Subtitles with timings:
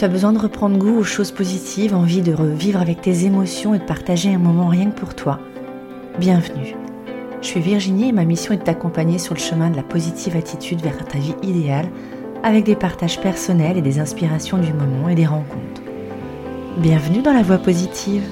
[0.00, 3.74] Tu as besoin de reprendre goût aux choses positives, envie de revivre avec tes émotions
[3.74, 5.40] et de partager un moment rien que pour toi.
[6.18, 6.74] Bienvenue.
[7.42, 10.36] Je suis Virginie et ma mission est de t'accompagner sur le chemin de la positive
[10.36, 11.90] attitude vers ta vie idéale
[12.42, 15.82] avec des partages personnels et des inspirations du moment et des rencontres.
[16.78, 18.24] Bienvenue dans la voie positive.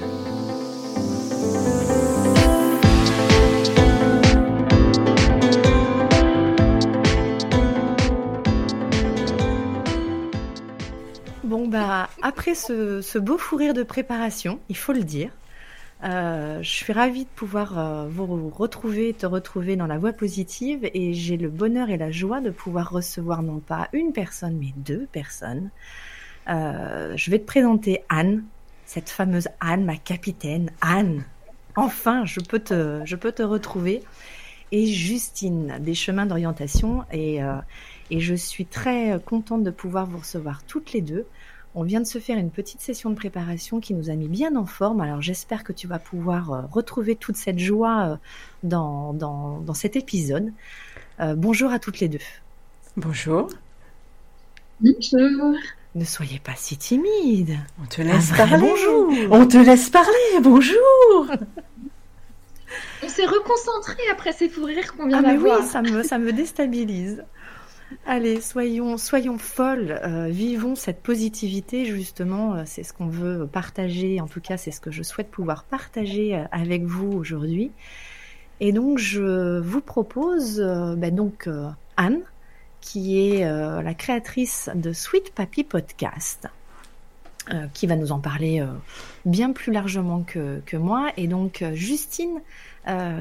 [12.55, 15.31] Ce, beau fou rire de préparation, il faut le dire,
[16.03, 20.89] euh, je suis ravie de pouvoir euh, vous retrouver, te retrouver dans la voie positive
[20.93, 24.73] et j'ai le bonheur et la joie de pouvoir recevoir non pas une personne mais
[24.77, 25.69] deux personnes.
[26.47, 28.43] Euh, je vais te présenter Anne,
[28.85, 30.71] cette fameuse Anne, ma capitaine.
[30.81, 31.23] Anne,
[31.75, 34.01] enfin, je peux te, je peux te retrouver.
[34.71, 37.03] Et Justine, des chemins d'orientation.
[37.11, 37.41] Et
[38.11, 41.25] je suis très contente de pouvoir vous recevoir toutes les deux.
[41.75, 44.55] On vient de se faire une petite session de préparation qui nous a mis bien
[44.55, 45.01] en forme.
[45.01, 48.15] Alors j'espère que tu vas pouvoir euh, retrouver toute cette joie euh,
[48.63, 50.51] dans, dans, cet épisode.
[51.19, 52.19] Euh, bonjour à toutes les deux.
[52.97, 53.49] Bonjour.
[54.81, 55.55] Bonjour.
[55.93, 57.57] Ne soyez pas si timide.
[57.81, 58.57] On te laisse parler.
[58.57, 59.13] Bonjour.
[59.31, 60.39] On te laisse parler.
[60.41, 61.27] Bonjour.
[63.03, 65.59] On s'est reconcentré après ces fous rires qu'on vient ah, d'avoir.
[65.59, 67.23] Oui, ça me, ça me déstabilise.
[68.05, 74.21] Allez, soyons, soyons folles, euh, vivons cette positivité justement, euh, c'est ce qu'on veut partager,
[74.21, 77.71] en tout cas c'est ce que je souhaite pouvoir partager euh, avec vous aujourd'hui.
[78.59, 81.47] Et donc je vous propose ben donc
[81.95, 82.19] Anne,
[82.81, 86.49] qui est la créatrice de Sweet Papi Podcast,
[87.73, 88.61] qui va nous en parler
[89.23, 92.41] bien plus largement que moi, et donc Justine,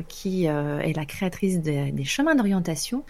[0.08, 3.04] qui est la créatrice des chemins d'orientation.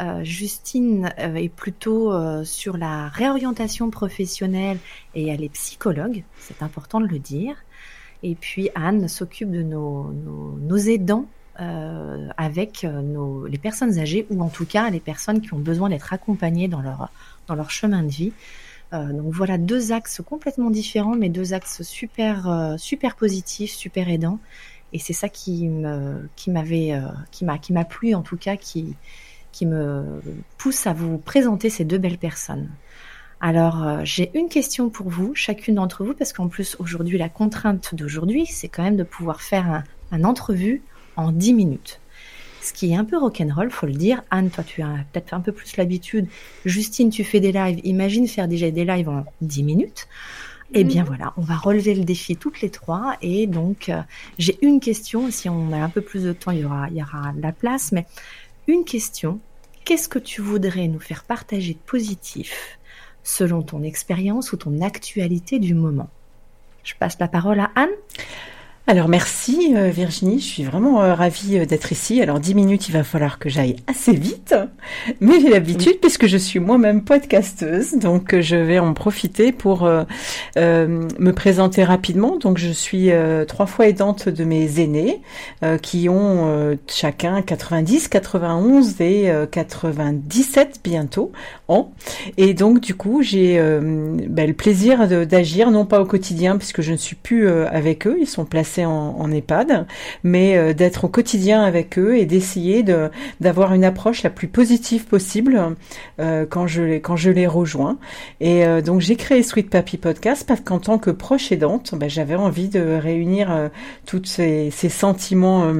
[0.00, 4.78] Euh, Justine euh, est plutôt euh, sur la réorientation professionnelle
[5.14, 7.56] et elle est psychologue, c'est important de le dire.
[8.24, 14.48] Et puis Anne s'occupe de nos, nos, aidants avec nos, les personnes âgées ou en
[14.48, 17.10] tout cas les personnes qui ont besoin d'être accompagnées dans leur,
[17.46, 18.32] dans leur chemin de vie.
[18.92, 24.38] donc voilà deux axes complètement différents, mais deux axes super super positifs, super aidants.
[24.94, 27.00] Et c'est ça qui m'avait
[27.30, 28.96] qui m'a qui m'a plu en tout cas qui
[29.54, 30.20] qui me
[30.58, 32.68] pousse à vous présenter ces deux belles personnes.
[33.40, 37.28] Alors, euh, j'ai une question pour vous, chacune d'entre vous, parce qu'en plus, aujourd'hui, la
[37.28, 40.82] contrainte d'aujourd'hui, c'est quand même de pouvoir faire un, entrevue
[41.16, 42.00] en 10 minutes.
[42.62, 44.22] Ce qui est un peu rock'n'roll, faut le dire.
[44.30, 46.26] Anne, toi, tu as peut-être un peu plus l'habitude.
[46.64, 47.80] Justine, tu fais des lives.
[47.84, 50.08] Imagine faire déjà des lives en 10 minutes.
[50.72, 51.08] Eh bien mhm.
[51.08, 53.16] voilà, on va relever le défi toutes les trois.
[53.22, 54.00] Et donc, euh,
[54.38, 55.30] j'ai une question.
[55.30, 57.52] Si on a un peu plus de temps, il y aura, il y aura la
[57.52, 57.92] place.
[57.92, 58.06] Mais
[58.66, 59.40] une question.
[59.84, 62.78] Qu'est-ce que tu voudrais nous faire partager de positif
[63.22, 66.08] selon ton expérience ou ton actualité du moment?
[66.84, 67.90] Je passe la parole à Anne.
[68.86, 72.20] Alors merci euh, Virginie, je suis vraiment euh, ravie euh, d'être ici.
[72.20, 74.54] Alors dix minutes, il va falloir que j'aille assez vite,
[75.20, 79.88] mais j'ai l'habitude puisque je suis moi-même podcasteuse, donc je vais en profiter pour
[80.56, 82.36] me présenter rapidement.
[82.36, 83.10] Donc je suis
[83.48, 85.22] trois fois aidante de mes aînés
[85.80, 91.32] qui ont chacun 90, 91 et 97 bientôt
[91.68, 91.92] ans.
[92.36, 96.92] Et donc du coup j'ai ben, le plaisir d'agir, non pas au quotidien puisque je
[96.92, 99.86] ne suis plus avec eux, ils sont placés en, EHPAD,
[100.22, 104.48] mais euh, d'être au quotidien avec eux et d'essayer de d'avoir une approche la plus
[104.48, 105.76] positive possible
[106.20, 107.98] euh, quand je les quand je les rejoins.
[108.40, 112.08] Et euh, donc j'ai créé Sweet Papi Podcast parce qu'en tant que proche aidante, ben,
[112.08, 113.70] j'avais envie de réunir
[114.06, 115.72] tous ces, ces sentiments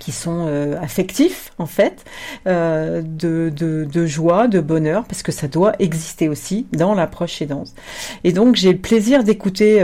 [0.00, 0.46] qui sont
[0.80, 2.04] affectifs en fait,
[2.46, 7.72] de, de, de, joie, de bonheur, parce que ça doit exister aussi dans l'approche aidante.
[8.24, 9.80] Et donc j'ai le plaisir d'écouter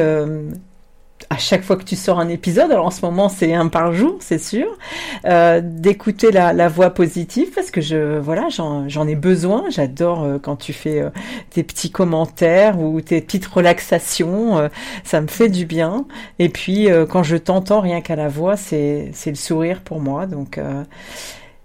[1.29, 3.93] à chaque fois que tu sors un épisode, alors en ce moment c'est un par
[3.93, 4.79] jour, c'est sûr,
[5.27, 9.65] euh, d'écouter la, la, voix positive parce que je voilà j'en ai besoin.
[9.69, 11.11] J'adore euh, quand tu fais euh,
[11.51, 14.71] tes petits commentaires ou tes petites relaxations,
[15.05, 16.07] ça me fait du bien.
[16.39, 20.27] Et puis quand je t'entends rien qu'à la voix, c'est c'est le sourire pour moi.
[20.27, 20.59] Donc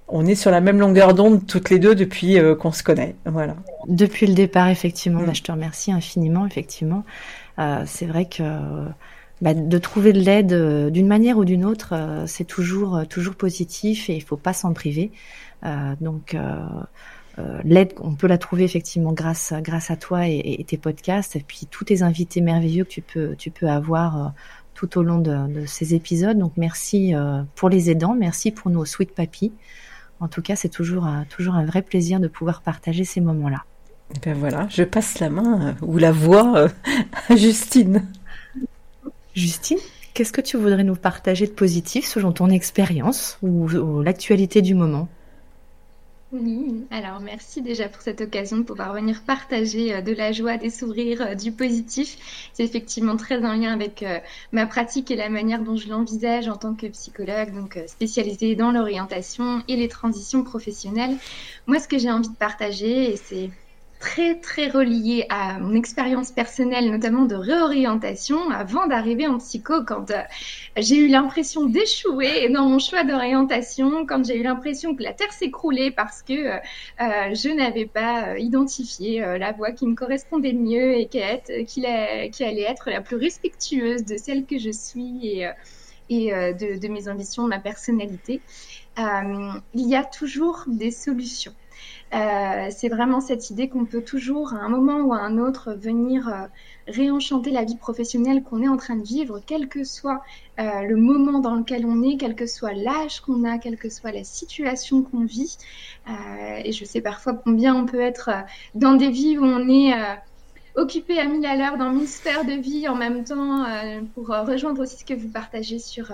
[0.08, 3.16] on est sur la même longueur d'onde toutes les deux depuis qu'on se connaît.
[3.26, 3.56] Voilà.
[3.88, 5.22] Depuis le départ, effectivement.
[5.22, 5.26] Mm.
[5.26, 7.04] Bah, je te remercie infiniment, effectivement.
[7.86, 8.44] c'est vrai que
[9.42, 13.06] bah, de trouver de l'aide euh, d'une manière ou d'une autre, euh, c'est toujours euh,
[13.06, 15.12] toujours positif et il faut pas s'en priver.
[16.00, 16.38] donc
[17.64, 21.68] l'aide, on peut la trouver effectivement grâce grâce à toi et, tes podcasts et puis
[21.70, 24.34] tous tes invités merveilleux que tu peux tu peux avoir
[24.76, 26.38] tout au long de, ces épisodes.
[26.38, 27.14] Donc merci
[27.56, 29.54] pour les aidants, merci pour nos sweet papis.
[30.20, 33.66] En tout cas, c'est toujours toujours un vrai plaisir de pouvoir partager ces moments-là.
[34.14, 36.70] Et ben voilà, je passe la main euh, ou la voix euh,
[37.30, 38.08] à Justine.
[39.36, 39.80] Justine,
[40.14, 43.68] qu'est-ce que tu voudrais nous partager de positif selon ton expérience ou,
[44.02, 45.10] l'actualité du moment?
[46.32, 50.58] Oui, alors merci déjà pour cette occasion de pouvoir venir partager euh, de la joie,
[50.58, 52.50] des sourires, euh, du positif.
[52.52, 54.20] C'est effectivement très en lien avec euh,
[54.52, 58.72] ma pratique et la manière dont je l'envisage en tant que psychologue, donc spécialisée dans
[58.72, 61.16] l'orientation et les transitions professionnelles.
[61.68, 63.50] Moi, ce que j'ai envie de partager, c'est
[64.06, 70.12] très très relié à mon expérience personnelle, notamment de réorientation, avant d'arriver en psycho, quand
[70.12, 70.22] euh,
[70.78, 75.34] j'ai eu l'impression d'échouer dans mon choix d'orientation, quand j'ai eu l'impression que la Terre
[75.34, 76.58] s'écroulait parce que euh,
[77.02, 82.62] euh je n'avais pas identifié la voie qui me correspondait le mieux et qui, allait
[82.62, 85.44] être la plus respectueuse de celle que je suis
[86.10, 88.42] et de, de, mes ambitions, de ma personnalité.
[88.98, 91.54] il y a toujours des solutions.
[92.14, 95.74] Euh, c'est vraiment cette idée qu'on peut toujours, à un moment ou à un autre,
[95.74, 96.48] venir euh,
[96.88, 100.22] réenchanter la vie professionnelle qu'on est en train de vivre, quel que soit
[100.60, 103.90] euh, le moment dans lequel on est, quel que soit l'âge qu'on a, quelle que
[103.90, 105.58] soit la situation qu'on vit.
[106.08, 108.42] Euh, et je sais parfois combien on peut être euh,
[108.76, 109.94] dans des vies où on est
[110.76, 113.66] occupé à mille à l'heure dans mille sphères de vie en même temps
[114.14, 116.12] pour rejoindre aussi ce que vous partagez sur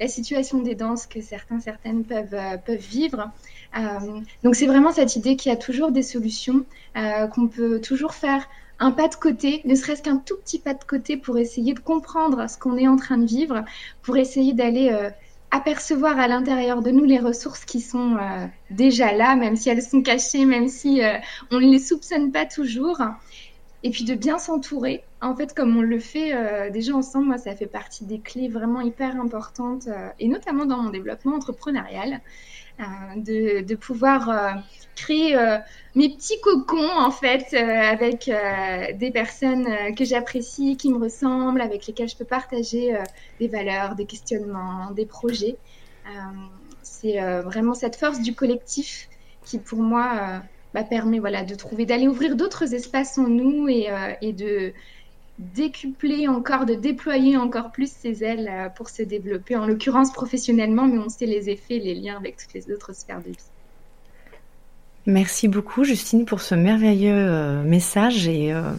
[0.00, 3.30] la situation des danses que certains, certaines peuvent, peuvent vivre.
[3.76, 6.64] Euh, donc c'est vraiment cette idée qu'il y a toujours des solutions,
[6.96, 8.46] euh, qu'on peut toujours faire
[8.78, 11.78] un pas de côté, ne serait-ce qu'un tout petit pas de côté pour essayer de
[11.78, 13.64] comprendre ce qu'on est en train de vivre,
[14.02, 15.08] pour essayer d'aller euh,
[15.52, 19.82] apercevoir à l'intérieur de nous les ressources qui sont euh, déjà là, même si elles
[19.82, 21.18] sont cachées, même si euh,
[21.50, 23.00] on ne les soupçonne pas toujours.
[23.84, 25.02] Et puis de bien s'entourer.
[25.20, 28.48] En fait, comme on le fait euh, déjà ensemble, moi, ça fait partie des clés
[28.48, 29.88] vraiment hyper importantes,
[30.18, 32.20] et notamment dans mon développement entrepreneurial.
[32.80, 32.84] Euh,
[33.16, 34.52] de, de, pouvoir euh,
[34.96, 35.58] créer euh,
[35.94, 38.30] mes petits cocons en fait avec
[38.98, 42.96] des personnes que j'apprécie, qui me ressemblent, avec lesquelles je peux partager
[43.38, 45.58] des valeurs, des questionnements, des projets.
[46.82, 49.08] c'est vraiment cette force du collectif
[49.44, 50.42] qui pour moi
[50.74, 53.88] bah, permet voilà, de trouver, d'aller ouvrir d'autres espaces en nous et,
[54.20, 54.72] et de,
[55.38, 60.86] décupler encore, de déployer encore plus ses ailes euh, pour se développer, en l'occurrence professionnellement,
[60.86, 63.36] mais on sait les effets, les liens avec toutes les autres sphères de vie.
[65.06, 68.70] Merci beaucoup Justine pour ce merveilleux euh, message et euh,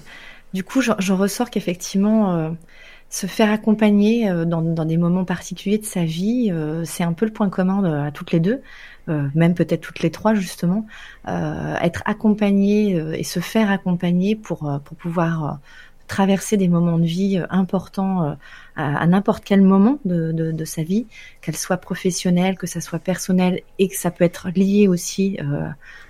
[0.53, 2.49] du coup j'en je ressors qu'effectivement euh,
[3.13, 6.51] se faire accompagner euh, dans, dans, des moments particuliers de sa vie,
[6.83, 8.61] c'est un peu le point commun à toutes les deux,
[9.07, 10.85] même peut-être toutes les trois justement,
[11.27, 15.59] être accompagné et se faire accompagner pour, pour pouvoir
[16.07, 18.33] traverser des moments de vie euh, importants euh,
[18.75, 21.07] à, à n'importe quel moment de, de, de sa vie,
[21.41, 25.67] qu'elle soit professionnelle, que ça soit personnel et que ça peut être lié aussi euh,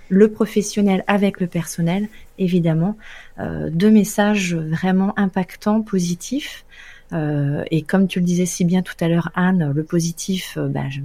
[0.08, 2.08] le professionnel avec le personnel,
[2.38, 2.96] évidemment.
[3.38, 6.64] Euh, deux messages vraiment impactants, positifs.
[7.12, 10.88] Euh, et comme tu le disais si bien tout à l'heure, Anne, le positif, ben
[10.90, 11.00] je,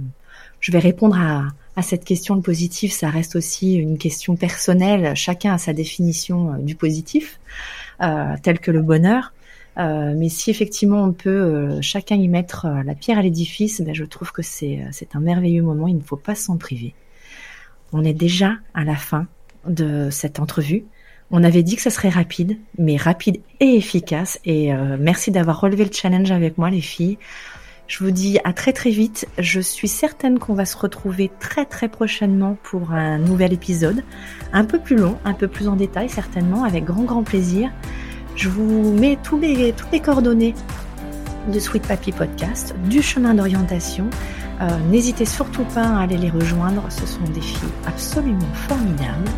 [0.60, 2.34] je vais répondre à, à cette question.
[2.34, 5.14] Le positif, ça reste aussi une question personnelle.
[5.14, 7.38] Chacun a sa définition du positif
[8.02, 9.32] euh, tel que le bonheur.
[9.78, 13.80] Euh, mais si effectivement on peut euh, chacun y mettre euh, la pierre à l'édifice,
[13.80, 14.80] ben, je trouve que c'est
[15.14, 15.86] un merveilleux moment.
[15.86, 16.94] Il ne faut pas s'en priver.
[17.92, 19.26] On est déjà à la fin
[19.66, 20.84] de cette entrevue.
[21.30, 24.40] On avait dit que ça serait rapide, mais rapide et efficace.
[24.44, 27.18] Et euh, merci d'avoir relevé le challenge avec moi, les filles.
[27.86, 29.26] Je vous dis à très très vite.
[29.38, 34.04] Je suis certaine qu'on va se retrouver très très prochainement pour un nouvel épisode,
[34.52, 37.70] un peu plus long, un peu plus en détail certainement, avec grand grand plaisir.
[38.36, 40.54] Je vous mets tous les, toutes les coordonnées
[41.52, 44.08] de Sweet Papi Podcast, du chemin d'orientation.
[44.60, 49.28] Euh, N'hésitez surtout pas à aller les rejoindre, ce sont des filles absolument formidables.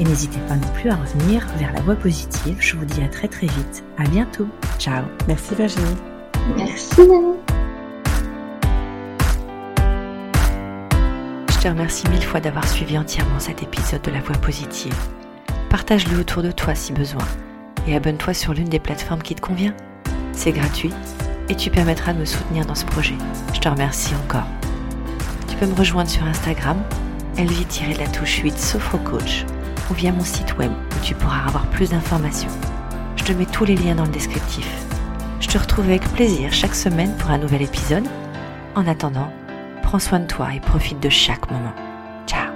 [0.00, 2.56] Et n'hésitez pas non plus à revenir vers la voie positive.
[2.58, 3.84] Je vous dis à très très vite.
[3.98, 4.48] À bientôt.
[4.78, 5.04] Ciao.
[5.28, 5.96] Merci Virginie.
[6.56, 7.02] Merci
[11.48, 14.96] Je te remercie mille fois d'avoir suivi entièrement cet épisode de La Voix Positive.
[15.70, 17.22] Partage-le autour de toi si besoin
[17.86, 19.74] et abonne-toi sur l'une des plateformes qui te convient.
[20.32, 20.92] C'est gratuit
[21.48, 23.14] et tu permettras de me soutenir dans ce projet.
[23.54, 24.46] Je te remercie encore.
[25.62, 26.82] Tu peux me rejoindre sur Instagram,
[27.38, 27.64] elvie
[27.96, 29.44] la touche 8 Sophrocoach
[29.88, 32.50] ou via mon site web où tu pourras avoir plus d'informations.
[33.14, 34.66] Je te mets tous les liens dans le descriptif.
[35.38, 38.02] Je te retrouve avec plaisir chaque semaine pour un nouvel épisode.
[38.74, 39.32] En attendant,
[39.84, 41.74] prends soin de toi et profite de chaque moment.
[42.26, 42.50] Ciao.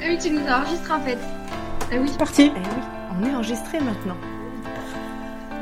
[0.00, 1.18] ah oui, tu nous enregistres en fait.
[1.92, 2.08] Ah oui.
[2.08, 2.50] C'est parti.
[2.56, 2.82] Eh oui,
[3.20, 4.16] on est enregistré maintenant.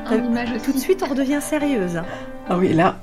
[0.06, 0.64] En image aussi.
[0.64, 2.02] Tout de suite, on redevient sérieuse.
[2.48, 2.96] Ah oui, là,